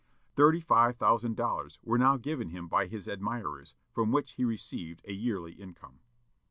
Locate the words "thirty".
0.35-0.61